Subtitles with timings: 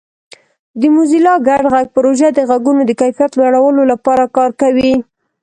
[0.79, 4.93] د موزیلا ګډ غږ پروژه د غږونو د کیفیت لوړولو لپاره کار کوي.